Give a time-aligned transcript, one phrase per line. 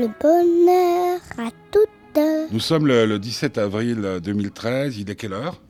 [0.00, 2.50] le bonheur à toutes.
[2.52, 4.98] Nous sommes le, le 17 avril 2013.
[4.98, 5.60] Il est quelle heure?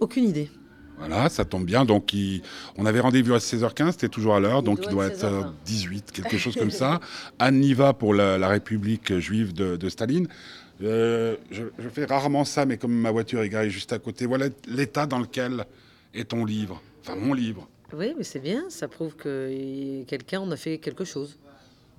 [0.00, 0.50] Aucune idée.
[0.98, 1.84] Voilà, ça tombe bien.
[1.84, 2.40] Donc, il-
[2.76, 5.24] on avait rendez-vous à 16h15, c'était toujours à l'heure, donc doit il doit être être
[5.24, 5.52] euh, 16h20.
[5.66, 7.00] 18, quelque chose comme ça.
[7.38, 10.28] Anne Niva pour la, la République juive de, de Staline.
[10.82, 14.26] Euh, je, je fais rarement ça, mais comme ma voiture est garée juste à côté,
[14.26, 15.64] voilà l'état dans lequel
[16.14, 16.80] est ton livre.
[17.02, 17.68] Enfin, mon livre.
[17.92, 21.38] Oui, mais c'est bien, ça prouve que quelqu'un en a fait quelque chose.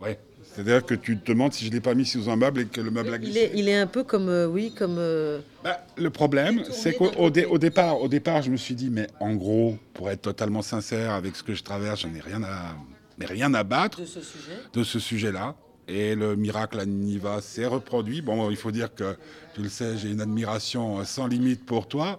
[0.01, 0.19] Ouais.
[0.43, 2.65] C'est-à-dire que tu te demandes si je ne l'ai pas mis sous un meuble et
[2.65, 3.39] que le meuble a Il glissé.
[3.39, 4.95] est, il est un peu comme, euh, oui, comme...
[4.97, 8.89] euh, Bah, le problème, c'est qu'au dé- au départ, au départ, je me suis dit,
[8.89, 12.41] mais en gros, pour être totalement sincère avec ce que je traverse, je n'ai rien
[12.43, 12.73] à,
[13.17, 14.53] mais rien à battre de ce sujet.
[14.73, 15.55] de ce sujet-là.
[15.89, 18.21] Et le miracle à Niva s'est reproduit.
[18.21, 19.17] Bon, il faut dire que,
[19.55, 22.17] tu le sais, j'ai une admiration sans limite pour toi.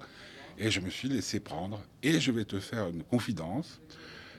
[0.59, 1.80] Et je me suis laissé prendre.
[2.02, 3.80] Et je vais te faire une confidence.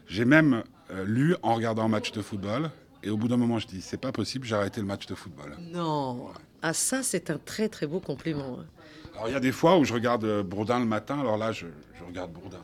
[0.07, 2.69] J'ai même euh, lu en regardant un match de football.
[3.03, 5.15] Et au bout d'un moment, je dis, c'est pas possible, j'ai arrêté le match de
[5.15, 5.55] football.
[5.71, 6.29] Non.
[6.61, 8.59] Ah, ça, c'est un très, très beau compliment.
[8.59, 8.65] hein.
[9.13, 11.19] Alors, il y a des fois où je regarde euh, Bourdin le matin.
[11.19, 12.61] Alors là, je, je regarde Bourdin.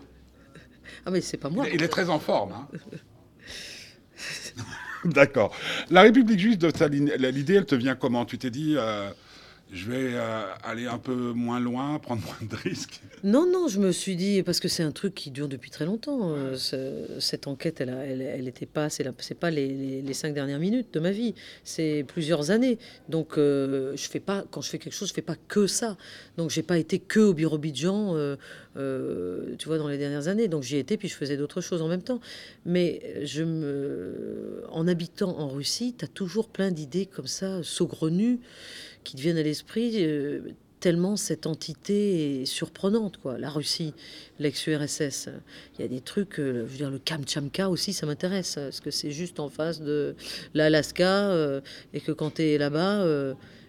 [1.06, 1.66] Ah, mais c'est pas moi.
[1.68, 2.52] Il est, il est très en forme.
[2.54, 2.68] hein.
[5.06, 5.54] D'accord.
[5.90, 6.72] La République juive de
[7.30, 8.26] l'idée, elle te vient comment?
[8.26, 9.12] Tu t'es dit, euh,
[9.74, 13.02] je vais euh, aller un peu moins loin, prendre moins de risques.
[13.24, 15.86] Non, non, je me suis dit, parce que c'est un truc qui dure depuis très
[15.86, 16.32] longtemps.
[16.36, 20.34] euh, ce- cette enquête, elle, elle, elle était pas, c'est pas les, les- les cinq
[20.34, 22.78] dernières minutes de ma vie, c'est plusieurs années.
[23.10, 25.98] Donc, euh, je fais pas, quand je fais quelque chose, je fais pas que ça.
[26.38, 28.16] Donc, j'ai pas été que au Birobidjan,
[28.76, 30.48] tu vois, dans les dernières années.
[30.48, 32.20] Donc, j'y étais, puis je faisais d'autres choses en même temps.
[32.66, 38.40] Mais je me, en habitant en Russie, tu as toujours plein d'idées comme ça, saugrenues,
[39.04, 40.04] qui te viennent à l'esprit.
[40.04, 40.40] euh,
[40.80, 43.38] tellement cette entité est surprenante, quoi.
[43.38, 43.94] La Russie,
[44.40, 45.30] l'ex-URSS.
[45.78, 48.56] Il y a des trucs, euh, je veux dire, le Kamtchatka aussi, ça m'intéresse.
[48.56, 50.14] Parce que c'est juste en face de
[50.54, 51.30] l'Alaska.
[51.32, 51.62] euh,
[51.94, 53.06] et que quand tu es là-bas,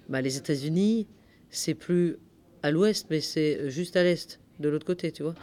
[0.09, 1.07] bah, les États-Unis,
[1.51, 2.17] c'est plus
[2.65, 5.35] à l'ouest, mais c'est juste à l'est, de l'autre côté, tu vois.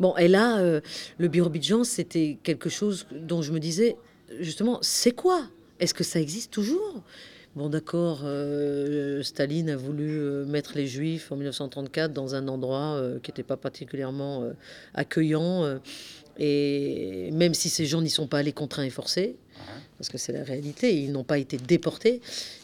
[0.00, 0.80] Bon, et là, euh,
[1.18, 3.96] le Birobidjan, c'était quelque chose dont je me disais,
[4.40, 5.46] justement, c'est quoi?
[5.80, 7.02] Est-ce que ça existe toujours?
[7.58, 12.94] Bon, d'accord, euh, Staline a voulu euh, mettre les Juifs en 1934 dans un endroit
[12.94, 14.52] euh, qui n'était pas particulièrement euh,
[14.94, 15.64] accueillant.
[15.64, 15.78] euh,
[16.38, 19.34] et même si ces gens n'y sont pas allés contraints et forcés,
[19.98, 22.20] parce que c'est la réalité, ils n'ont pas été déportés.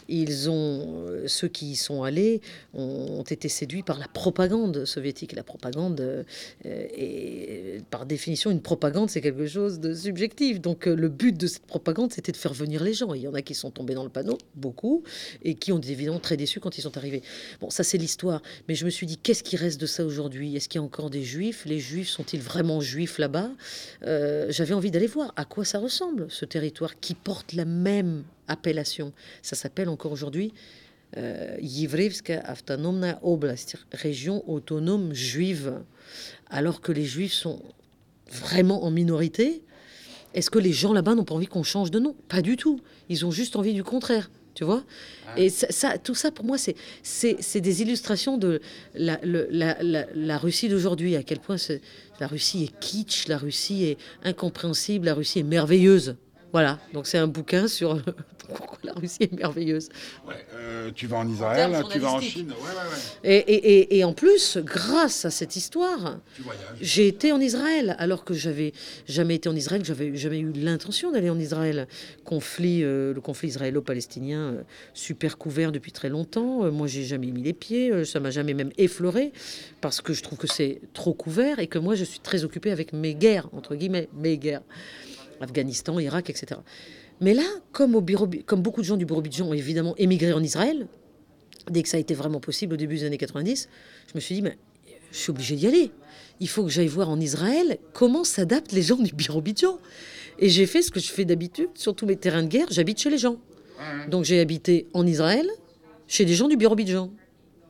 [0.08, 2.40] Ils ont, euh, ceux qui y sont allés
[2.74, 5.32] ont, été séduits par la propagande soviétique.
[5.32, 6.22] La propagande, euh,
[6.64, 10.60] est, par définition, une propagande, c'est quelque chose de subjectif.
[10.60, 13.14] Donc euh, le but de cette propagande, c'était de faire venir les gens.
[13.14, 15.02] Il y en a qui sont tombés dans le panneau, beaucoup,
[15.42, 17.22] et qui ont été évidemment très déçus quand ils sont arrivés.
[17.60, 18.42] Bon, ça c'est l'histoire.
[18.68, 20.54] Mais je me suis dit, qu'est-ce qui reste de ça aujourd'hui?
[20.54, 21.64] Est-ce qu'il y a encore des juifs?
[21.64, 23.50] Les juifs sont-ils vraiment juifs là-bas?
[24.02, 29.12] J'avais envie d'aller voir à quoi ça ressemble, ce territoire qui portent la même appellation.
[29.42, 30.52] Ça s'appelle encore aujourd'hui
[31.16, 35.80] euh, Yvrivska Autonomna Oblast, région autonome juive,
[36.50, 37.62] alors que les juifs sont
[38.30, 39.62] vraiment en minorité.
[40.34, 42.14] Est-ce que les gens là-bas n'ont pas envie qu'on change de nom?
[42.28, 42.80] Pas du tout.
[43.08, 44.84] Ils ont juste envie du contraire tu vois?
[45.26, 45.38] Ah.
[45.38, 48.60] Et ça, tout ça, pour moi, c'est, c'est, c'est des illustrations de
[48.94, 51.80] la, la Russie d'aujourd'hui, à quel point c'est,
[52.20, 56.16] la Russie est kitsch, la Russie est incompréhensible, la Russie est merveilleuse.
[56.54, 58.00] Voilà, donc c'est un bouquin sur
[58.46, 59.88] pourquoi la Russie est merveilleuse.
[60.24, 62.20] Ouais, euh, tu vas en Israël, tu vas en.
[62.20, 62.46] Chine.
[62.50, 63.28] Ouais, ouais, ouais.
[63.28, 66.20] Et, et- et- et en plus, grâce à cette histoire,
[66.80, 68.72] j'ai été en Israël, alors que j'avais
[69.08, 71.88] jamais été en Israël, que j'avais jamais eu l'intention d'aller en Israël.
[72.24, 76.64] Conflit, euh, le conflit israélo-palestinien, euh, super couvert depuis très longtemps.
[76.64, 79.32] Euh, moi, j'ai jamais mis les pieds, euh, ça m'a jamais même effleuré,
[79.80, 82.70] parce que je trouve que c'est trop couvert et que moi, je suis très occupée
[82.70, 84.62] avec mes guerres, entre guillemets, mes guerres.
[85.40, 86.60] Afghanistan, Irak, etc.
[87.20, 90.42] Mais là, comme, au bureau, comme beaucoup de gens du Birobidjan ont évidemment émigré en
[90.42, 90.86] Israël,
[91.70, 93.68] dès que ça a été vraiment possible au début des années 90,
[94.08, 94.58] je me suis dit, mais
[95.12, 95.90] je suis obligé d'y aller.
[96.40, 99.78] Il faut que j'aille voir en Israël comment s'adaptent les gens du Birobidjan.
[100.40, 103.00] Et j'ai fait ce que je fais d'habitude sur tous mes terrains de guerre, j'habite
[103.00, 103.36] chez les gens.
[104.08, 105.46] Donc j'ai habité en Israël,
[106.08, 107.10] chez des gens du Birobidjan.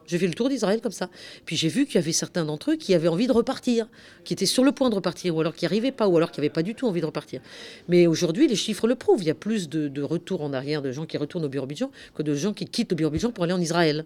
[0.07, 1.09] J'ai fait le tour d'Israël comme ça.
[1.45, 3.89] Puis j'ai vu qu'il y avait certains d'entre eux qui avaient envie de repartir,
[4.25, 6.31] qui étaient sur le point de repartir, ou alors qui n'y arrivaient pas, ou alors
[6.31, 7.41] qui n'avaient pas du tout envie de repartir.
[7.89, 9.23] Mais aujourd'hui, les chiffres le prouvent.
[9.23, 11.91] Il y a plus de, de retours en arrière de gens qui retournent au Birobidjan
[12.15, 14.05] que de gens qui quittent le Birobidjan pour aller en Israël.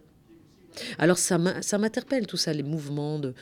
[0.98, 3.34] Alors ça m'interpelle tout ça, les mouvements de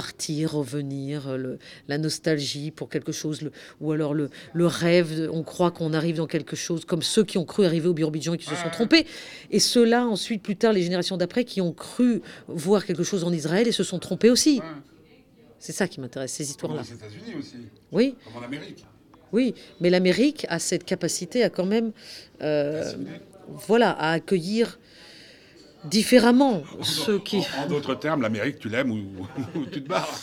[0.00, 1.58] partir, revenir, le-
[1.88, 3.50] la nostalgie pour quelque chose, le-
[3.80, 7.38] ou alors le, le rêve, on croit qu'on arrive dans quelque chose, comme ceux qui
[7.38, 9.06] ont cru arriver au Birobidjan et qui se sont trompés,
[9.50, 13.32] et ceux-là ensuite, plus tard, les générations d'après, qui ont cru voir quelque chose en
[13.32, 14.60] Israël et se sont trompés aussi.
[15.58, 16.82] C'est ça qui m'intéresse, ces histoires-là.
[16.82, 17.56] aux États-Unis aussi,
[17.90, 18.84] Oui, comme en Amérique.
[19.32, 21.92] oui, mais l'Amérique a cette capacité à quand même...
[22.42, 22.92] euh,
[23.66, 24.78] voilà, à accueillir
[25.90, 27.38] différemment ceux qui.
[27.58, 29.26] En, en d'autres termes, l'Amérique, tu l'aimes ou,
[29.58, 30.18] ou tu te barres.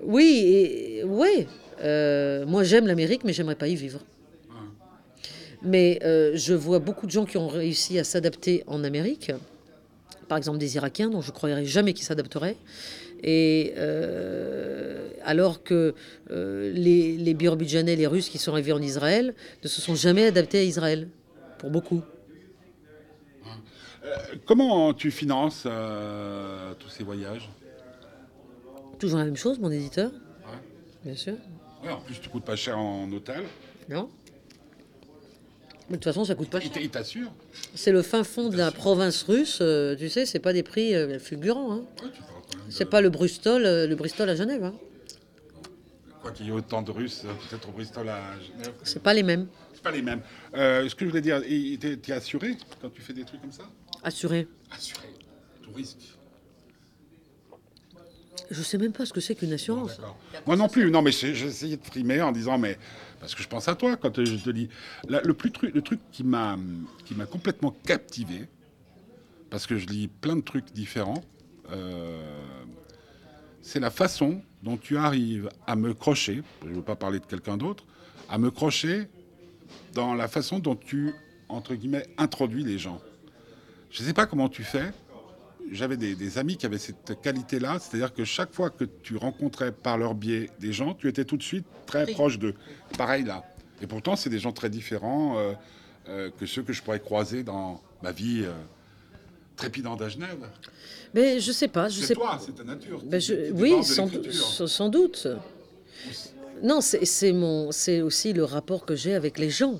[0.00, 1.46] Oui, et, ouais.
[1.82, 4.00] Euh, moi, j'aime l'Amérique, mais j'aimerais pas y vivre.
[5.62, 9.32] Mais euh, je vois beaucoup de gens qui ont réussi à s'adapter en Amérique.
[10.28, 12.56] Par exemple, des Irakiens dont je ne croirais jamais qu'ils s'adapteraient.
[13.22, 15.94] Et euh, alors que
[16.30, 20.62] les, les les Russes qui sont arrivés en Israël, ne se sont jamais adaptés à
[20.62, 21.08] Israël,
[21.58, 22.02] pour beaucoup.
[24.46, 27.48] Comment tu finances euh, tous ces voyages?
[28.98, 30.58] Toujours la même chose, mon éditeur, Ouais.
[31.04, 31.34] bien sûr.
[31.84, 33.44] Ouais, En plus, tu coûtes pas cher en hôtel.
[33.88, 34.08] Non
[35.88, 36.70] Mais de toute façon, ça coûte pas cher.
[36.80, 37.30] il t'assure
[37.74, 40.94] C'est le fin fond de la province russe, euh, tu sais, c'est pas des prix
[40.94, 41.72] euh, fulgurants.
[41.72, 41.82] hein.
[42.02, 42.14] Ouais, de-
[42.70, 44.64] C'est pas le Bristol, euh, le Bristol à Genève.
[44.64, 44.74] hein.
[46.22, 48.72] Quoi qu'il y ait autant de Russes, euh, peut-être au Bristol à Genève.
[48.82, 49.46] C'est pas les mêmes.
[49.74, 50.22] C'est pas les mêmes.
[50.54, 51.40] Euh, ce que je voulais dire,
[52.02, 53.64] t'es assuré quand tu fais des trucs comme ça?
[54.06, 54.46] Assuré.
[54.70, 55.08] Assuré.
[55.62, 56.14] Tout risque.
[58.52, 60.00] Je sais même pas ce que c'est qu'une assurance.
[60.46, 60.92] Moi non plus.
[60.92, 62.78] Non, mais j'ai essayé de frimer en disant, mais
[63.18, 64.68] parce que je pense à toi quand je te dis.
[65.08, 66.56] Le plus truc, le truc qui m'a
[67.04, 68.46] qui m'a complètement captivé,
[69.50, 71.24] parce que je lis plein de trucs différents,
[71.72, 72.22] euh,
[73.60, 76.44] c'est la façon dont tu arrives à me crocher.
[76.62, 77.84] Je ne veux pas parler de quelqu'un d'autre,
[78.28, 79.08] à me crocher
[79.94, 81.12] dans la façon dont tu
[81.48, 83.00] entre guillemets introduis les gens.
[83.90, 84.92] Je ne sais pas comment tu fais
[85.72, 89.72] j'avais des, des amis qui avaient cette qualité-là, c'est-à-dire que chaque fois que tu rencontrais
[89.72, 92.54] par leur biais des gens, tu étais tout de suite très proche d'eux.
[92.96, 93.44] Pareil là.
[93.82, 95.52] Et pourtant, c'est des gens très différents euh,
[96.08, 98.52] euh, que ceux que je pourrais croiser dans ma vie euh,
[99.56, 100.48] trépidante à Genève.
[101.14, 103.02] Mais je sais pas, je C'est sais toi, c'est ta nature.
[103.04, 105.28] Ben, je- oui, sans, doute.
[106.62, 109.78] Non, c'est c'est mon, c'est aussi le rapport que j'ai avec les gens.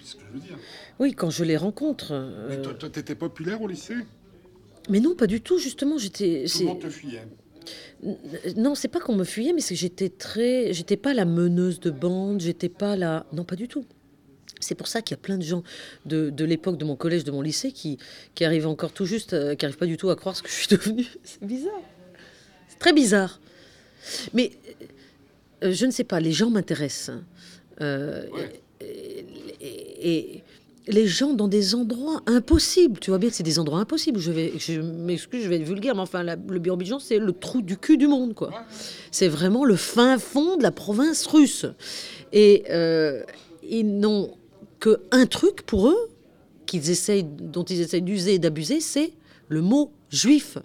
[0.00, 0.58] C'est ce que je veux dire.
[1.00, 2.12] Oui, quand je les rencontre.
[2.48, 3.96] Mais euh, toi, toi, t'étais populaire au lycée?
[4.88, 5.58] Mais non, pas du tout.
[5.58, 6.42] Justement, j'étais.
[6.44, 7.26] Tout c'est- le monde te fuyait.
[8.56, 10.72] Non, c'est pas qu'on me fuyait, mais c'est que j'étais très.
[10.72, 13.26] J'étais pas la meneuse de bande, j'étais pas la.
[13.32, 13.84] Non, pas du tout.
[14.60, 15.62] C'est pour ça qu'il y a plein de gens
[16.04, 17.96] de, de l'époque de mon collège, de mon lycée, qui,
[18.34, 20.50] qui arrivent encore tout juste, euh, qui n'arrivent pas du tout à croire ce que
[20.50, 21.06] je suis devenue.
[21.24, 21.80] C'est bizarre.
[22.68, 23.40] C'est très bizarre.
[24.34, 24.52] Mais
[25.64, 27.16] euh, je ne sais pas, les gens m'intéressent.
[27.80, 28.60] Euh, Ouais.
[28.82, 29.24] et,
[30.36, 30.42] et
[30.86, 32.98] les gens dans des endroits impossibles.
[33.00, 34.18] Tu vois bien que c'est des endroits impossibles.
[34.18, 37.76] Je je m'excuse, je vais être vulgaire, mais enfin, le Birobidjan, c'est le trou du
[37.76, 38.50] cul du monde, quoi.
[39.10, 41.66] C'est vraiment le fin fond de la province russe.
[42.32, 43.22] Et euh,
[43.68, 44.36] ils n'ont
[44.78, 46.10] que un truc pour eux,
[46.66, 49.12] qu'ils essayent, dont ils essayent d'user et d'abuser, c'est
[49.48, 50.56] le mot juif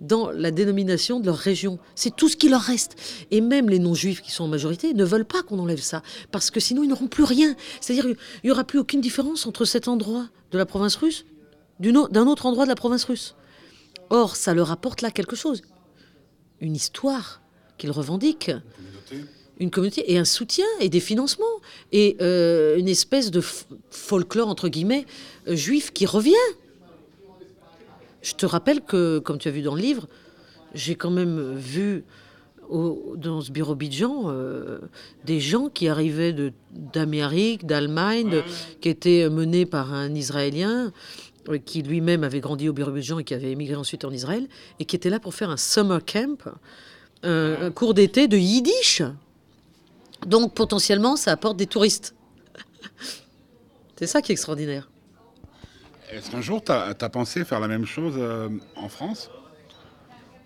[0.00, 1.78] dans la dénomination de leur région.
[1.94, 2.96] C'est tout ce qui leur reste.
[3.30, 6.50] Et même les non-juifs qui sont en majorité ne veulent pas qu'on enlève ça, parce
[6.50, 7.54] que sinon ils n'auront plus rien.
[7.80, 11.24] C'est-à-dire il n'y aura plus aucune différence entre cet endroit de la province russe
[11.80, 13.34] d'un autre endroit de la province russe.
[14.10, 15.62] Or, ça leur apporte là quelque chose.
[16.60, 17.40] Une histoire
[17.78, 18.52] qu'ils revendiquent
[19.60, 21.44] une communauté et un soutien et des financements
[21.92, 23.42] et euh, une espèce de
[23.90, 25.06] folklore entre guillemets
[25.46, 26.32] euh, juif qui revient.
[28.22, 30.06] Je te rappelle que, comme tu as vu dans le livre,
[30.74, 32.04] j'ai quand même vu
[32.68, 34.78] au- dans ce Birobidjan euh,
[35.24, 36.34] des gens qui arrivaient
[36.72, 38.42] d'Amérique, d'Allemagne,
[38.80, 40.92] qui étaient menés par un Israélien
[41.48, 44.46] euh, qui lui-même avait grandi au Birobidjan et qui avait émigré ensuite en Israël
[44.78, 46.38] et qui était là pour faire un summer camp,
[47.22, 49.02] un- un cours d'été de yiddish.
[50.26, 52.14] Donc potentiellement, ça apporte des touristes.
[53.96, 54.88] C'est ça qui est extraordinaire.
[56.12, 59.30] Est-ce qu'un jour, tu as, pensé faire la même chose euh, en France?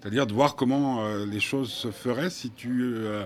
[0.00, 3.24] C'est-à-dire de voir comment euh, les choses se feraient si tu euh,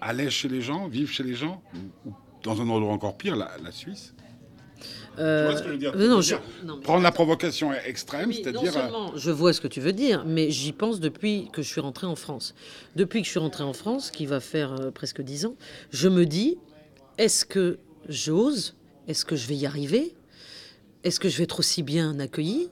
[0.00, 1.62] allais chez les gens, vivre chez les gens,
[2.04, 4.14] ou, ou dans un endroit encore pire, la, la Suisse?
[5.18, 6.82] Euh, Tu vois ce que je veux dire, Je veux non, dire, je- non, mais-
[6.82, 8.76] Prendre la provocation extrême, Oui, c'est-à-dire...
[8.76, 11.80] euh, je vois ce que tu veux dire, mais j'y pense depuis que je suis
[11.80, 12.54] rentrée en France.
[12.94, 15.54] Depuis que je suis rentrée en France, qui va faire euh, presque dix ans,
[15.90, 16.58] je me dis,
[17.16, 18.76] est-ce que j'ose?
[19.08, 20.14] Est-ce que je vais y arriver?
[21.08, 22.68] Est-ce que je vais être aussi bien accueillie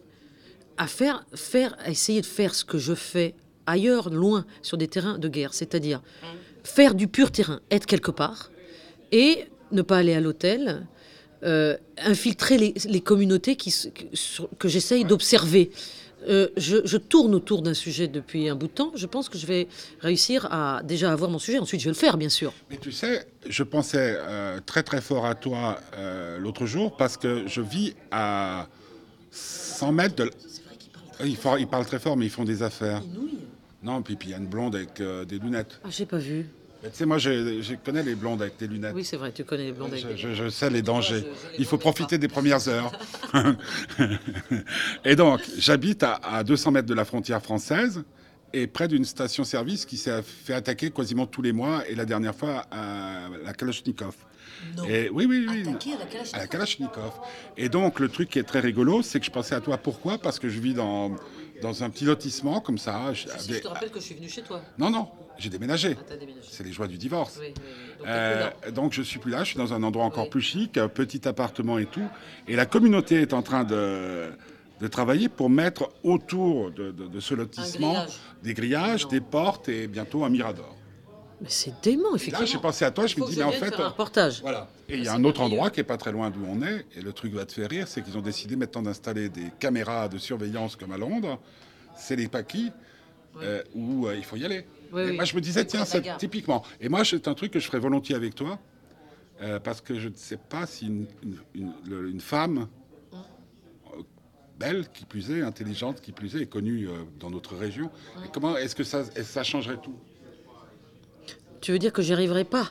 [0.77, 5.17] à faire, faire, essayer de faire ce que je fais ailleurs, loin, sur des terrains
[5.17, 6.03] de guerre, c'est-à-dire
[6.63, 8.51] faire du pur terrain, être quelque part,
[9.11, 10.87] et ne pas aller à l'hôtel,
[11.45, 15.71] euh, infiltrer les, communautés que j'essaye d'observer.
[16.29, 18.93] Euh, je, je tourne autour d'un sujet depuis un bout de temps.
[18.97, 19.69] Je pense que je vais
[20.01, 21.59] réussir à déjà avoir mon sujet.
[21.59, 22.53] Ensuite, je vais le faire, bien sûr.
[22.71, 27.17] Mais tu sais, je pensais euh, très très fort à toi euh, l'autre jour parce
[27.17, 28.67] que je vis à
[29.31, 30.25] 100 mètres de...
[30.25, 30.31] l-
[31.25, 33.03] Ils, font- ils parlent très fort, mais ils font des affaires.
[33.83, 35.81] Non, puis puis il y a une blonde avec des lunettes.
[35.85, 36.47] Ah, j'ai pas vu.
[36.91, 38.93] Tu sais, moi, je, je connais les blondes avec tes lunettes.
[38.95, 41.25] Oui, c'est vrai, tu connais les blondes avec Je, des- je- je sais les dangers.
[41.59, 42.93] Il faut profiter des premières heures.
[45.05, 48.03] et donc, j'habite à, à 200 mètres de la frontière française
[48.53, 52.35] et près d'une station-service qui s'est fait attaquer quasiment tous les mois et la dernière
[52.35, 54.15] fois à la Kalachnikov.
[54.77, 54.85] Non.
[54.85, 55.63] Et oui, oui, oui.
[55.69, 57.13] Attaqué à la Kalachnikov À la Kalachnikov.
[57.57, 59.77] Et donc, le truc qui est très rigolo, c'est que je pensais à toi.
[59.79, 60.19] Pourquoi?
[60.19, 61.15] Parce que je vis dans,
[61.63, 63.13] dans un petit lotissement comme ça.
[63.13, 64.61] Je- Si, je te rappelle que je suis venu chez toi.
[64.79, 65.09] Non, non,
[65.39, 65.97] j'ai déménagé.
[65.99, 66.49] Ah, déménagé.
[66.51, 67.39] C'est les joies du divorce.
[67.41, 67.99] Oui, oui, oui.
[67.99, 70.77] Donc, Euh, donc je suis plus là, je suis dans un endroit encore plus chic,
[70.79, 72.07] un petit appartement et tout.
[72.49, 74.31] Et la communauté est en train de,
[74.81, 78.19] de travailler pour mettre autour de, de- de ce lotissement grillage.
[78.43, 79.11] des grillages, Non.
[79.11, 80.77] des portes et bientôt un mirador.
[81.41, 82.41] Mais c'est dément, Et effectivement.
[82.41, 83.75] là, j'ai pensé à toi, je me dis, mais en fait.
[83.75, 84.41] un euh, reportage.
[84.41, 84.69] Voilà.
[84.89, 86.87] Et il y a un autre endroit qui est pas très loin d'où on est,
[86.97, 90.09] et le truc va te faire rire, c'est qu'ils ont décidé maintenant d'installer des caméras
[90.09, 91.39] de surveillance comme à Londres.
[91.95, 92.71] C'est les paquis,
[93.43, 94.65] euh, où euh, il faut y aller.
[94.93, 95.17] Oui, Et oui.
[95.17, 96.17] Moi, je me disais, tiens, gare.
[96.17, 96.63] typiquement.
[96.81, 98.59] Et moi, c'est un truc que je ferais volontiers avec toi,
[99.43, 102.67] euh, parce que je ne sais pas si une, une- une- le- une femme
[103.13, 103.17] euh,
[104.59, 106.89] belle, qui plus est, intelligente, qui plus est, est connue
[107.21, 107.91] dans notre région.
[108.25, 109.95] Et comment est-ce que ça, est-ce que ça changerait tout?
[111.67, 112.71] Tu veux dire que j'y arriverai pas?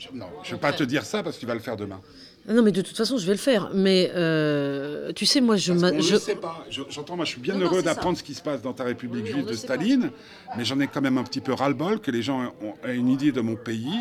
[0.00, 1.76] Je- Non, je ne vais pas te dire ça parce que tu vas le faire
[1.76, 2.00] demain.
[2.48, 3.70] Non, mais de toute façon, je vais le faire.
[3.72, 5.72] Mais euh, tu sais, moi, je...
[5.72, 6.66] Parce qu'on je- sait pas.
[6.68, 8.82] Je- J'entends, moi, je suis bien Non, heureux d'apprendre ce qui se passe dans ta
[8.82, 9.56] République Oui, juive on de pas.
[9.56, 10.10] Staline,
[10.56, 12.52] mais j'en ai quand même un petit peu ras-le-bol que les gens
[12.84, 13.94] aient une idée de mon pays,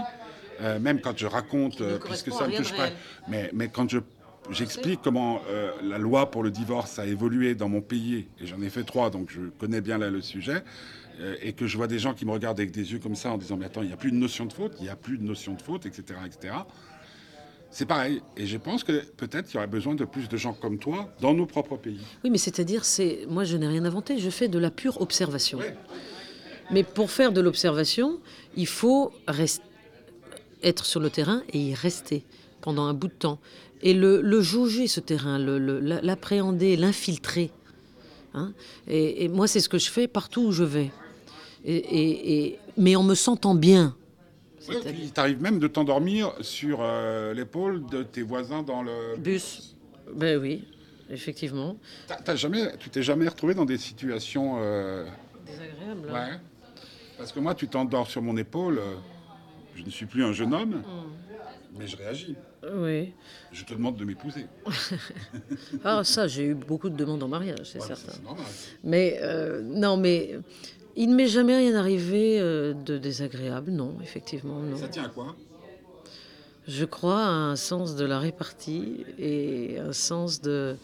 [0.62, 2.90] euh, même quand je raconte, euh, puisque ça ne touche pas.
[3.28, 4.00] Mais, mais quand je
[4.52, 8.62] J'explique comment euh, la loi pour le divorce a évolué dans mon pays, et j'en
[8.62, 10.64] ai fait trois, donc je connais bien là le sujet,
[11.20, 13.32] euh, et que je vois des gens qui me regardent avec des yeux comme ça
[13.32, 14.96] en disant Mais attends, il n'y a plus de notion de faute, il n'y a
[14.96, 16.20] plus de notion de faute, etc.
[16.26, 16.54] etc.
[17.72, 18.22] C'est pareil.
[18.38, 21.10] Et je pense que peut-être qu'il y aurait besoin de plus de gens comme toi
[21.20, 22.00] dans nos propres pays.
[22.24, 24.18] Oui, mais c'est-à-dire, c'est moi, je n'ai rien inventé.
[24.18, 25.58] Je fais de la pure observation.
[25.60, 25.76] Ouais.
[26.72, 28.20] Mais pour faire de l'observation,
[28.56, 29.62] il faut rest-
[30.64, 32.24] être sur le terrain et y rester
[32.62, 33.40] pendant un bout de temps.
[33.82, 37.52] Et le, le jauger, ce terrain, l'appréhender, l'infiltrer.
[38.34, 38.54] hein.
[38.88, 40.92] et, et moi, c'est ce que je fais partout où je vais.
[41.66, 43.96] Et, et- et- mais en me sentant bien.
[44.70, 49.16] Oui, puis il t'arrive même de t'endormir sur euh, l'épaule de tes voisins dans le
[49.18, 49.76] Bus.
[50.14, 50.64] Ben oui,
[51.10, 51.78] effectivement.
[52.24, 54.58] T'as- jamais, tu t'es jamais retrouvé dans des situations.
[54.60, 55.06] euh,
[55.46, 56.12] Désagréable.
[56.12, 56.40] ouais.
[57.18, 58.80] Parce que moi, tu t'endors sur mon épaule.
[58.80, 58.96] euh,
[59.76, 60.84] je ne suis plus un jeune homme,
[61.78, 62.36] mais je réagis.
[62.76, 63.14] Oui.
[63.52, 64.46] Je te demande de m'épouser.
[65.84, 68.14] Ah, ça, j'ai eu beaucoup de demandes en mariage, c'est certain.
[68.84, 70.40] Mais euh, non, mais
[70.96, 74.78] il ne m'est jamais rien arrivé euh, de désagréable, non, effectivement, non.
[74.78, 75.36] Ça tient à quoi?
[76.68, 80.76] Je crois à un sens de la répartie et un sens de.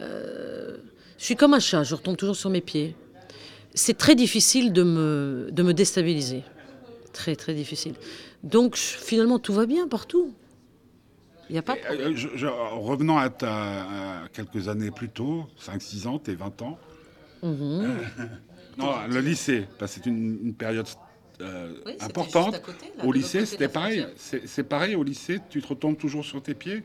[0.00, 0.76] euh,
[1.18, 2.94] je suis comme un chat, je retombe toujours sur mes pieds.
[3.74, 6.44] C'est très difficile de me, de me déstabiliser.
[7.12, 7.94] Très, très difficile.
[8.42, 10.32] Donc, finalement, tout va bien partout.
[11.50, 13.82] Il n'y a pas de euh, je- je- revenant à, ta,
[14.24, 16.78] à quelques années plus tôt, 5-6 ans, t'es 20 ans.
[17.42, 17.96] Mhm.
[18.78, 20.86] Non, le lycée, parce que c'est une, une période
[21.40, 22.60] euh, Oui, importante.
[22.62, 24.06] côté, là, au lycée, c'était pareil.
[24.16, 26.84] C'est pareil au lycée, tu te retombes toujours sur tes pieds?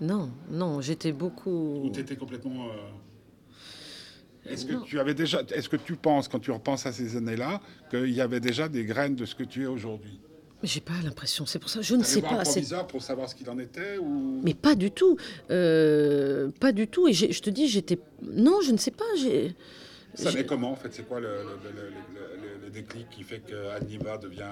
[0.00, 1.82] Non, non, j'étais beaucoup.
[1.84, 2.66] Ou tu étais complètement.
[2.66, 7.16] euh, Est-ce que tu avais déjà, est-ce que tu penses, quand tu repenses à ces
[7.16, 7.60] années-là,
[7.90, 10.18] qu'il y avait déjà des graines de ce que tu es aujourd'hui?
[10.62, 11.80] Mais j'ai pas l'impression, c'est pour ça.
[11.82, 12.44] Je ne sais pas.
[12.44, 14.40] c'est- proviseur pour savoir ce qu'il en était ou?
[14.42, 15.16] Mais pas du tout.
[15.50, 17.06] Euh, pas du tout.
[17.08, 17.98] Et je te dis, j'étais.
[18.22, 19.04] Non, je ne sais pas.
[19.18, 19.54] J'ai.
[20.14, 21.88] Ça naît comment en fait C'est quoi le, le- le- le-
[22.60, 24.44] le- le déclic qui fait que Aniva devient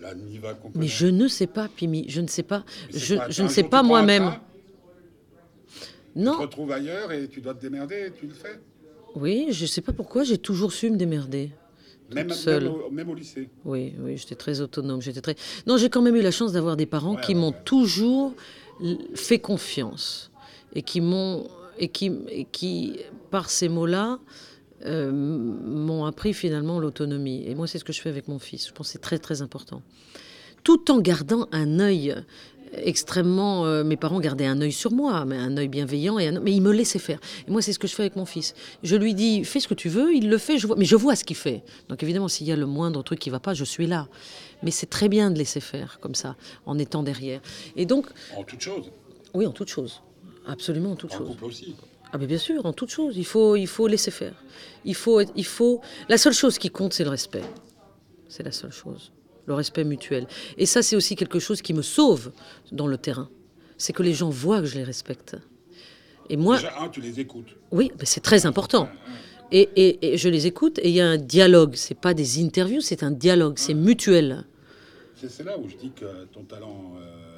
[0.00, 2.04] la Niva connaît Mais je ne sais pas, Pimi.
[2.08, 2.64] Je ne sais pas.
[2.92, 4.24] Je, ne sais pas moi-même.
[4.24, 4.40] train,
[5.70, 5.80] Tu
[6.14, 6.38] te Non.
[6.38, 8.60] retrouves ailleurs et tu dois te démerder et tu le fais
[9.14, 10.24] Oui, je ne sais pas pourquoi.
[10.24, 11.50] J'ai toujours su me démerder.
[12.14, 12.64] même, seule.
[12.64, 13.48] même au, même au lycée.
[13.64, 15.00] Oui, oui, j'étais très autonome.
[15.00, 15.34] J'étais très.
[15.66, 17.62] Non, j'ai quand même eu la chance d'avoir des parents Ouais, qui ouais, m'ont ouais.
[17.64, 18.34] toujours
[19.14, 20.30] fait confiance
[20.74, 21.48] et qui m'ont
[21.78, 22.98] et qui et qui
[23.30, 24.18] par ces mots-là
[24.84, 27.44] euh, m'ont appris finalement l'autonomie.
[27.46, 28.68] Et moi, c'est ce que je fais avec mon fils.
[28.68, 29.82] Je pense que c'est très très important.
[30.64, 32.14] Tout en gardant un œil
[32.72, 33.64] extrêmement.
[33.66, 36.52] euh, mes parents gardaient un œil sur moi, mais un œil bienveillant et un- mais
[36.52, 37.20] ils me laissaient faire.
[37.46, 38.54] Et moi, c'est ce que je fais avec mon fils.
[38.82, 40.96] Je lui dis fais ce que tu veux, il le fait, je vois, mais je
[40.96, 41.62] vois ce qu'il fait.
[41.88, 44.08] Donc évidemment, s'il y a le moindre truc qui va pas, je suis là.
[44.62, 47.40] Mais c'est très bien de laisser faire comme ça, en étant derrière.
[47.76, 48.06] Et donc,
[48.36, 48.90] En toute chose.
[49.34, 50.02] oui, en toute chose,
[50.46, 51.28] absolument en toute En chose.
[51.28, 51.74] couple aussi.
[52.12, 54.34] Ah mais bien sûr, en toute chose, il faut, il faut laisser faire.
[54.84, 55.80] Il faut, il faut.
[56.08, 57.42] La seule chose qui compte, c'est le respect.
[58.28, 59.12] C'est la seule chose,
[59.46, 60.26] le respect mutuel.
[60.56, 62.32] Et ça, c'est aussi quelque chose qui me sauve
[62.72, 63.28] dans le terrain.
[63.76, 65.36] C'est que les gens voient que je les respecte.
[66.30, 67.56] Et moi, Déjà, un, tu les écoutes.
[67.70, 68.88] oui, mais c'est très important.
[69.52, 71.74] Et, et- et je les écoute et il y a un dialogue.
[71.76, 74.44] C'est pas des interviews, c'est un dialogue, c'est mutuel.
[75.14, 77.35] C'est c'est là où je dis que ton talent euh,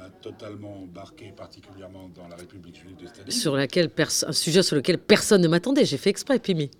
[0.00, 3.30] m'a totalement embarqué, particulièrement dans la République juive de Staline.
[3.30, 5.84] Sur laquelle un sujet sur lequel personne ne m'attendait.
[5.84, 6.70] J'ai fait exprès, Pimi.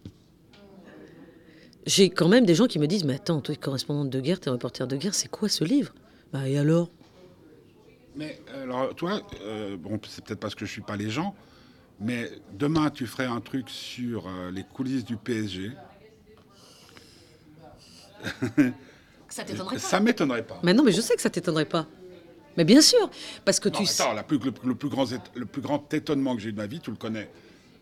[1.87, 4.51] J'ai quand même des gens qui me disent Mais attends, toi, correspondante de guerre, t'es
[4.51, 5.93] reporter de guerre, c'est quoi ce livre?
[6.33, 6.91] Bah, et alors?
[8.17, 11.35] Mais alors, toi, euh, bon, c'est peut-être parce que je suis pas les gens,
[12.01, 15.73] mais demain, tu ferais un truc sur euh, les coulisses du PSG.
[19.29, 20.61] Ça t'étonnerait Ça m'étonnerait pas.
[20.63, 21.87] Mais non, mais je sais que ça t'étonnerait pas.
[22.61, 23.09] Mais bien sûr,
[23.47, 24.03] parce que Non, tu sais.
[24.03, 26.59] attends, la plus- le, le plus grand, le plus grand étonnement que j'ai eu de
[26.59, 27.31] ma vie, tu le connais.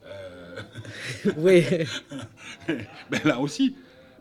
[1.36, 1.64] Oui.
[3.10, 3.74] Mais là aussi.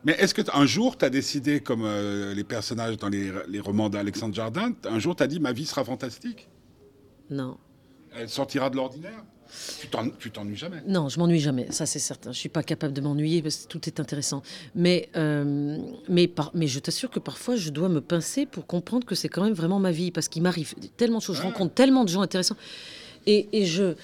[0.04, 3.60] Mais est-ce que un jour, tu as décidé, comme euh, les personnages dans les, les
[3.60, 6.48] romans d'Alexandre Jardin, un jour, tu as dit ma vie sera fantastique?
[7.30, 7.58] Non.
[8.16, 9.24] Elle sortira de l'ordinaire?
[9.82, 12.32] Tu t'en- Tu t'ennuies jamais Non, je m'ennuie jamais, ça c'est certain.
[12.32, 14.42] Je suis pas capable de m'ennuyer parce que tout est intéressant.
[14.76, 15.78] Mais, euh,
[16.10, 19.30] mais, par- mais je t'assure que parfois je dois me pincer pour comprendre que c'est
[19.30, 22.10] quand même vraiment ma vie parce qu'il m'arrive tellement de choses, je rencontre tellement de
[22.10, 22.58] gens intéressants.
[23.26, 23.96] Et, et je.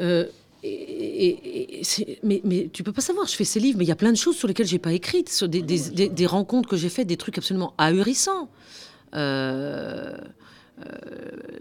[0.00, 0.26] euh,
[0.62, 3.84] et- et- et c'est- mais, mais tu peux pas savoir, je fais ces livres, mais
[3.84, 6.08] il y a plein de choses sur lesquelles j'ai pas écrites, sur des, des- des-
[6.08, 8.48] des rencontres que j'ai faites, des trucs absolument ahurissants.
[9.14, 10.16] Euh,
[10.80, 10.84] euh,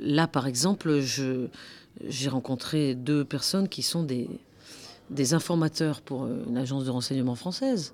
[0.04, 4.30] là, par exemple, j'ai rencontré deux personnes qui sont des,
[5.10, 7.94] des informateurs pour euh, une agence de renseignement française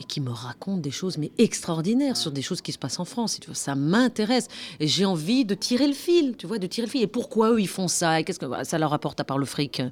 [0.00, 3.04] et qui me racontent des choses mais extraordinaires sur des choses qui se passent en
[3.04, 3.36] France.
[3.36, 4.48] Et tu vois, ça m'intéresse
[4.80, 7.02] et j'ai envie de tirer le fil, tu vois, de tirer le fil.
[7.02, 9.38] Et pourquoi eux ils font ça et qu'est-ce que voilà, ça leur apporte à part
[9.38, 9.82] le fric?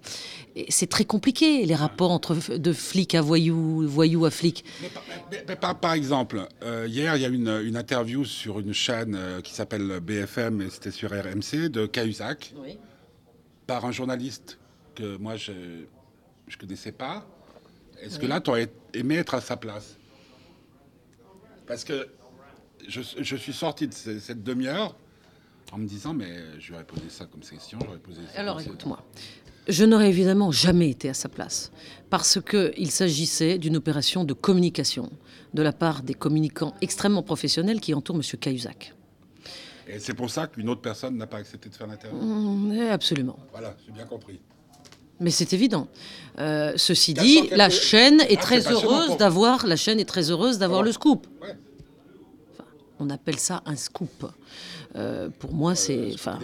[0.68, 4.30] C'est très compliqué les rapports entre de flics à voyous, voyous à.
[4.82, 7.76] Mais par, mais- mais par- par exemple, euh, hier, il y a eu une, une
[7.76, 12.54] interview sur une chaîne euh, qui s'appelle BFM, et c'était sur RMC, de Cahuzac,
[13.66, 14.58] par un journaliste
[14.94, 17.26] que moi, je ne connaissais pas.
[18.02, 19.96] Est-ce que là, tu aurais aimé être à sa place?
[21.66, 22.08] Parce que
[22.88, 24.96] je, je suis sorti de ce- cette demi-heure
[25.70, 28.60] en me disant, mais je lui aurais posé ça comme question, j'aurais posé ça Alors
[28.60, 29.02] écoute-moi.
[29.68, 31.70] Je n'aurais évidemment jamais été à sa place,
[32.10, 35.08] parce qu'il s'agissait d'une opération de communication
[35.54, 38.22] de la part des communicants extrêmement professionnels qui entourent M.
[38.40, 38.92] Cahuzac.
[39.86, 42.18] Et c'est pour ça qu'une autre personne n'a pas accepté de faire l'interview.
[42.20, 43.38] Mm, eh, Absolument.
[43.52, 44.40] Voilà, j'ai bien compris.
[45.22, 45.86] Mais c'est évident.
[46.38, 50.82] Euh, ceci dit, la chaîne est très heureuse d'avoir la chaîne est très heureuse d'avoir
[50.82, 51.26] le scoop.
[51.40, 51.54] Ouais.
[52.98, 54.26] On appelle ça un scoop.
[54.94, 56.38] Euh, pour moi, c'est, enfin,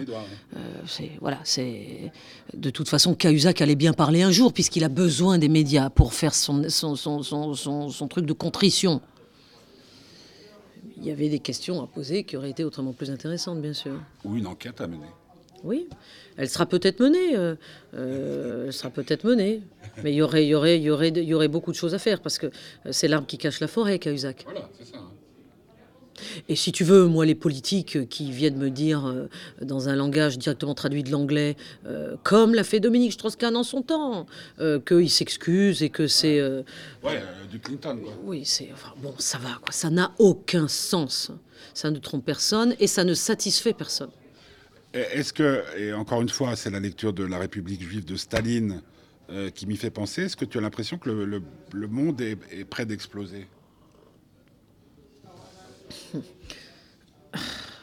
[0.55, 2.11] euh, c'est voilà, c'est
[2.55, 6.13] de toute façon Cahuzac allait bien parler un jour puisqu'il a besoin des médias pour
[6.13, 9.01] faire son son, son, son, son- son truc de contrition.
[10.97, 13.93] Il y avait des questions à poser qui auraient été autrement plus intéressantes, bien sûr.
[14.25, 15.05] Ou une enquête à mener.
[15.63, 15.87] Oui,
[16.37, 17.35] elle sera peut-être menée.
[17.35, 17.55] euh,
[17.95, 19.61] euh, elle sera peut-être menée.
[20.03, 21.75] Mais il y aurait, il y, aurait, il, y aurait, il y aurait beaucoup de
[21.77, 22.49] choses à faire parce que euh,
[22.91, 24.43] c'est l'arbre qui cache la forêt, Cahuzac.
[24.45, 24.97] Voilà, c'est ça.
[24.97, 25.09] hein.
[26.49, 29.29] Et si tu veux, moi, les politiques qui viennent me dire euh,
[29.61, 33.81] dans un langage directement traduit de l'anglais, euh, comme l'a fait Dominique Strauss-Kahn en son
[33.81, 34.25] temps,
[34.59, 36.41] euh, qu'il s'excuse et que c'est.
[37.03, 38.13] Ouais, du Clinton, quoi.
[38.25, 38.69] oui, c'est.
[38.73, 39.71] Enfin, bon, ça va, quoi.
[39.71, 41.31] Ça n'a aucun sens.
[41.73, 44.09] Ça ne trompe personne et ça ne satisfait personne.
[44.93, 48.81] Est-ce que, et encore une fois, c'est la lecture de la République juive de Staline
[49.29, 52.87] euh, qui m'y fait penser, est-ce que tu as l'impression que le, monde est, prêt
[52.87, 53.45] d'exploser?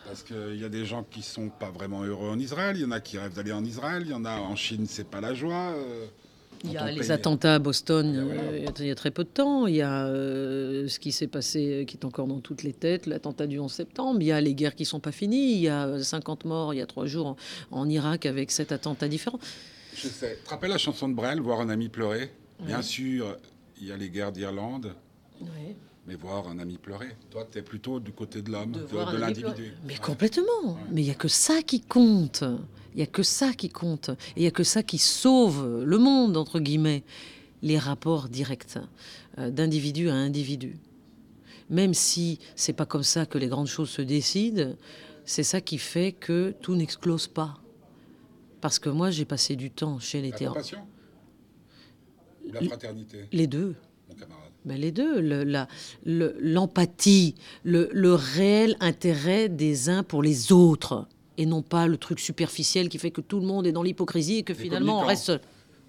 [0.04, 2.84] Parce qu'il y a des gens qui sont pas vraiment heureux en Israël, il y
[2.84, 5.20] en a qui rêvent d'aller en Israël, il y en a en Chine, c'est pas
[5.20, 5.74] la joie.
[5.76, 6.06] euh,
[6.64, 8.42] Il y a les attentats à Boston euh, voilà.
[8.80, 9.66] il y a- très peu de temps.
[9.66, 12.72] Il y a euh, ce qui s'est passé, euh, qui est encore dans toutes les
[12.72, 14.18] têtes, l'attentat du 11 septembre.
[14.20, 15.52] Il y a les guerres qui sont pas finies.
[15.52, 17.36] Il y a euh, 50 morts il y a trois jours en,
[17.70, 19.38] en Irak avec sept attentats différents.
[19.94, 20.36] Je sais.
[20.40, 22.30] Tu te rappelles la chanson de Brel, Voir un ami pleurer?
[22.60, 23.36] Bien sûr,
[23.80, 24.94] il y a les guerres d'Irlande,
[26.06, 27.16] mais voir un ami pleurer.
[27.30, 28.80] Toi, tu es plutôt du côté de l'homme, de,
[29.12, 29.72] de l'individu.
[29.86, 29.98] Mais Ouais.
[30.00, 30.78] complètement.
[30.92, 32.44] Mais il y a que ça qui compte.
[32.94, 34.08] Il y a que ça qui compte.
[34.36, 37.02] Et il y a que ça qui sauve le monde entre guillemets.
[37.62, 38.78] Les rapports directs
[39.38, 40.78] euh, d'individu à individu.
[41.68, 44.74] Même si c'est pas comme ça que les grandes choses se décident,
[45.24, 47.58] c'est ça qui fait que tout n'explose pas.
[48.60, 50.52] Parce que moi, j'ai passé du temps chez les La terrains.
[50.52, 50.86] compassion?
[52.46, 53.74] Ou la fraternité, Les deux.
[54.08, 60.50] mon camarade Ben, les deux, le- l'empathie, le, le réel intérêt des uns pour les
[60.52, 61.06] autres,
[61.38, 64.38] et non pas le truc superficiel qui fait que tout le monde est dans l'hypocrisie
[64.38, 65.40] et que Les finalement on reste seul.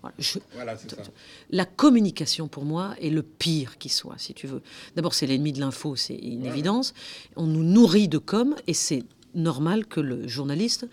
[0.02, 1.02] Voilà, je- Voilà, c'est ça.
[1.50, 4.62] la communication, pour moi, est le pire qui soit, si tu veux.
[4.96, 6.94] D'abord, c'est l'ennemi de l'info, c'est une évidence.
[7.36, 10.88] On nous nourrit de com, et c'est normal que le journaliste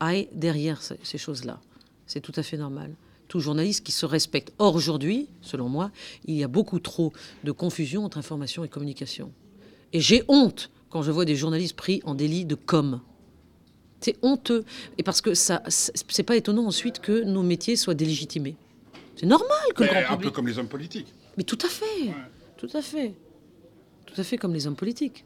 [0.00, 1.60] aille derrière ces, ces choses-là.
[2.06, 2.94] C'est tout à fait normal.
[3.28, 4.52] Tout journaliste qui se respecte.
[4.58, 5.90] Or, aujourd'hui, selon moi,
[6.26, 7.12] il y a beaucoup trop
[7.44, 9.32] de confusion entre information et communication.
[9.92, 13.00] Et j'ai honte quand je vois des journalistes pris en délit de com.
[14.00, 14.64] C'est honteux.
[14.98, 18.56] Et parce que ça, c'est pas étonnant ensuite que nos métiers soient délégitimés.
[19.16, 21.12] C'est normal que le grand un peu comme les hommes politiques.
[21.38, 22.12] Mais tout à fait.
[22.58, 23.14] Tout à fait.
[24.04, 25.24] Tout à fait comme les hommes politiques.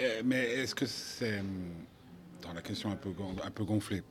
[0.00, 1.40] Euh, Mais est-ce que c'est.
[1.40, 1.46] hum,
[2.42, 4.02] Dans la question un peu, gon- un peu gonflée.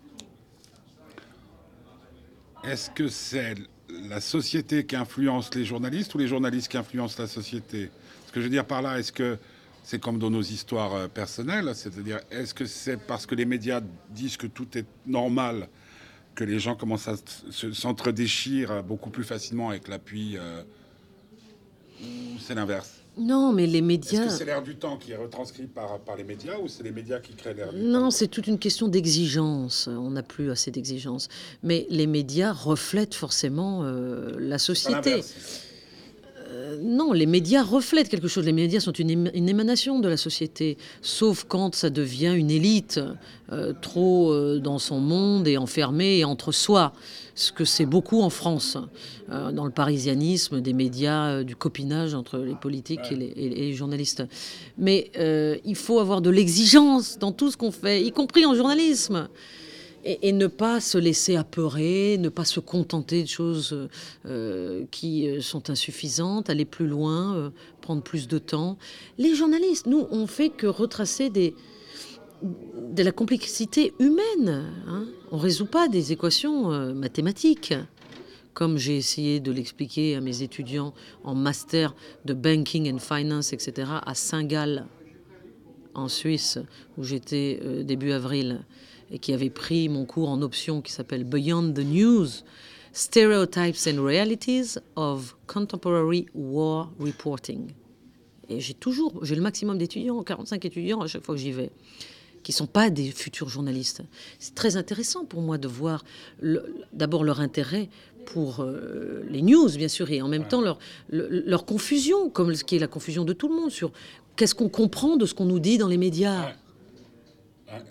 [2.63, 3.55] Est-ce que c'est
[4.09, 7.89] la société qui influence les journalistes ou les journalistes qui influencent la société?
[8.27, 9.37] Ce que je veux dire par là, est-ce que
[9.83, 11.71] c'est comme dans nos histoires euh, personnelles?
[11.73, 15.67] C'est-à-dire, est-ce que c'est parce que les médias disent que tout est normal
[16.35, 17.15] que les gens commencent à
[17.49, 20.63] se- s'entre-déchirent beaucoup plus facilement avec l'appui euh,
[22.39, 22.98] c'est l'inverse?
[23.19, 24.25] Non, mais les Est-ce médias.
[24.25, 26.91] que c'est l'air du temps qui est retranscrit par, par les médias ou c'est les
[26.91, 29.87] médias qui créent l'air du temps Non, c'est toute une question d'exigence.
[29.91, 31.27] On n'a plus assez d'exigence.
[31.63, 35.21] Mais les médias reflètent forcément euh, la société.
[36.81, 38.45] Non, les médias reflètent quelque chose.
[38.45, 42.51] Les médias sont une, ém- une émanation de la société, sauf quand ça devient une
[42.51, 42.99] élite
[43.51, 46.93] euh, trop euh, dans son monde et enfermée et entre soi.
[47.35, 48.77] Ce que c'est beaucoup en France,
[49.31, 54.23] euh, dans le parisianisme des médias, du copinage entre les politiques et, les, journalistes.
[54.77, 55.11] Mais
[55.63, 59.29] il faut avoir de l'exigence dans tout ce qu'on fait, y compris en journalisme.
[60.05, 63.87] Et, ne pas se laisser apeurer, ne pas se contenter de choses euh,
[64.25, 68.77] euh, qui euh, sont insuffisantes, aller plus loin, prendre plus de temps.
[69.17, 71.53] Les journalistes, nous, on fait que retracer de
[73.03, 74.71] la complexité humaine.
[74.87, 75.05] hein.
[75.31, 77.73] On ne résout pas des équations mathématiques.
[78.53, 81.93] Comme j'ai essayé de l'expliquer à mes étudiants en master
[82.25, 84.85] de banking and finance, etc., à Saint-Gall,
[85.93, 86.57] en Suisse,
[86.97, 88.65] où j'étais début avril,
[89.11, 92.27] et qui avait pris mon cours en option qui s'appelle Beyond the News,
[92.93, 97.71] Stereotypes and Realities of Contemporary War Reporting.
[98.49, 101.69] Et j'ai toujours, j'ai le maximum d'étudiants, 45 étudiants à chaque fois que j'y vais,
[102.41, 104.01] qui sont pas des futurs journalistes.
[104.39, 106.03] C'est très intéressant pour moi de voir
[106.39, 107.89] le- d'abord leur intérêt
[108.25, 112.53] pour euh, les news, bien sûr, et en même temps leur, le- leur confusion, comme
[112.55, 113.91] ce qui est la confusion de tout le monde sur
[114.35, 116.47] qu'est-ce qu'on comprend de ce qu'on nous dit dans les médias.
[116.47, 117.73] Ouais.
[117.73, 117.83] Ouais.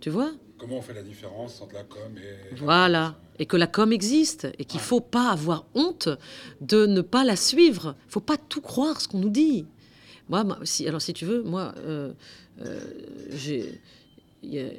[0.00, 2.54] Tu vois Comment on fait la différence entre la com et.
[2.56, 3.16] Voilà.
[3.38, 6.08] Et que la com existe et qu'il faut pas avoir honte
[6.60, 7.94] de ne pas la suivre.
[8.08, 9.66] Il faut pas tout croire ce qu'on nous dit.
[10.28, 12.12] Moi, moi, si, alors si tu veux, moi, euh,
[12.60, 12.80] euh,
[13.30, 13.80] j'ai,
[14.42, 14.70] il y a-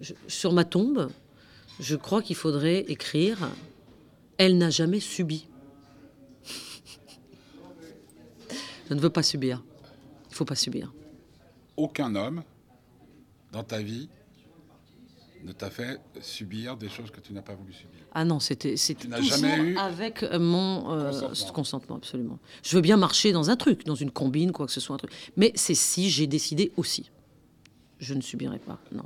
[0.00, 1.08] je- sur ma tombe,
[1.78, 3.38] je crois qu'il faudrait écrire
[4.38, 5.46] Elle n'a jamais subi.
[8.88, 9.62] je ne veux pas subir.
[10.30, 10.92] Il faut pas subir.
[11.76, 12.42] Aucun homme
[13.52, 14.08] dans ta vie
[15.46, 18.00] ne t'a fait subir des choses que tu n'as pas voulu subir.
[18.12, 21.52] Ah non, c'était c'était jamais eu avec mon euh, Consentement.
[21.52, 22.38] consentement, absolument.
[22.62, 24.98] Je veux bien marcher dans un truc, dans une combine, quoi que ce soit, un
[24.98, 25.12] truc.
[25.36, 27.10] Mais c'est si j'ai décidé aussi.
[27.98, 28.78] Je ne subirai pas.
[28.92, 29.04] Non,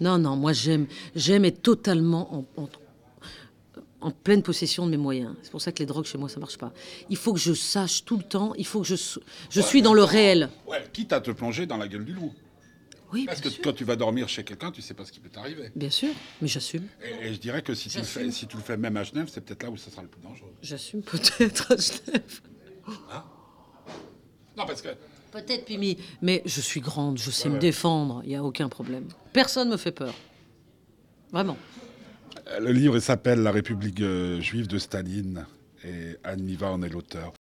[0.00, 0.36] non, non.
[0.36, 2.68] Moi, j'aime, j'aime être totalement en, en-
[4.00, 5.34] en pleine possession de mes moyens.
[5.42, 6.72] C'est pour ça que les drogues chez moi, ça marche pas.
[7.10, 8.52] Il faut que je sache tout le temps.
[8.56, 8.94] Il faut que je,
[9.50, 10.50] je suis dans le réel.
[10.68, 12.32] Ouais, quitte à te plonger dans la gueule du loup.
[13.12, 13.62] Oui, Parce que sûr.
[13.64, 15.70] quand tu vas dormir chez quelqu'un, tu sais pas ce qui peut t'arriver.
[15.74, 16.10] Bien sûr,
[16.42, 16.86] mais j'assume.
[17.02, 19.02] Et, et je dirais que si tu, le fais, si tu le fais même à
[19.04, 20.52] Genève, c'est peut-être là où ça sera le plus dangereux.
[20.62, 22.40] J'assume peut-être à Genève.
[24.56, 24.88] Non, parce que
[25.30, 28.68] Peut-être, Pimi, mais je suis grande, je sais Ouais, me défendre, il n'y a aucun
[28.70, 29.04] problème.
[29.34, 30.14] Personne me fait peur.
[31.32, 31.58] Vraiment.
[32.58, 35.44] le livre s'appelle La République euh, juive de Staline
[35.84, 37.34] et Anne Niva en est l'auteur.